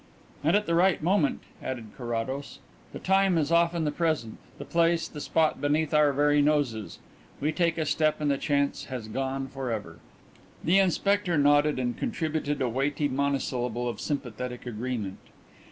"And 0.43 0.55
at 0.55 0.65
the 0.65 0.73
right 0.73 0.99
moment," 1.03 1.41
added 1.61 1.95
Carrados. 1.95 2.57
"The 2.91 2.97
time 2.97 3.37
is 3.37 3.51
often 3.51 3.83
the 3.83 3.91
present; 3.91 4.39
the 4.57 4.65
place 4.65 5.07
the 5.07 5.21
spot 5.21 5.61
beneath 5.61 5.93
our 5.93 6.11
very 6.11 6.41
noses. 6.41 6.97
We 7.39 7.51
take 7.51 7.77
a 7.77 7.85
step 7.85 8.19
and 8.19 8.31
the 8.31 8.39
chance 8.39 8.85
has 8.85 9.07
gone 9.07 9.47
for 9.49 9.69
ever." 9.71 9.99
The 10.63 10.79
inspector 10.79 11.37
nodded 11.37 11.77
and 11.77 11.95
contributed 11.95 12.63
a 12.63 12.67
weighty 12.67 13.09
monosyllable 13.09 13.87
of 13.87 14.01
sympathetic 14.01 14.65
agreement. 14.65 15.19